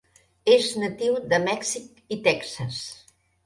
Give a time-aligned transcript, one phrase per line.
[0.53, 2.85] És natiu de Mèxic i Texas.